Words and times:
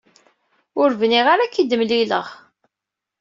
Ur 0.81 0.89
bniɣ 1.01 1.25
ara 1.33 1.43
ad 1.45 1.51
k-id-mlileɣ. 1.53 2.27